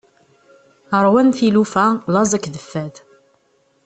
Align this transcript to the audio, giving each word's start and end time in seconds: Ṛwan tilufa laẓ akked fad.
Ṛwan 1.03 1.29
tilufa 1.37 1.85
laẓ 2.13 2.31
akked 2.37 2.55
fad. 2.71 2.95